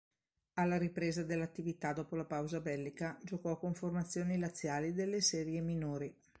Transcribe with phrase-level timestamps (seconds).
[0.55, 6.19] Alla ripresa dell'attività dopo la pausa bellica giocò con formazioni laziali delle serie minori.